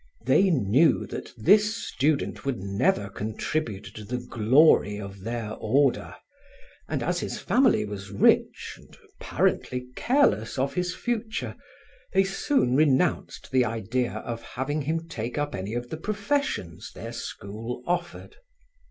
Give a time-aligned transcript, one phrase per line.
[0.25, 6.15] They knew that this student would never contribute to the glory of their order,
[6.89, 11.55] and as his family was rich and apparently careless of his future,
[12.13, 17.13] they soon renounced the idea of having him take up any of the professions their
[17.13, 18.37] school offered.